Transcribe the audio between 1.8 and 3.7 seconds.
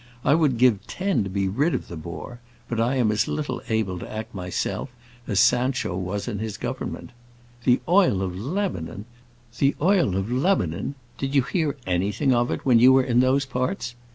the bore; but I am as little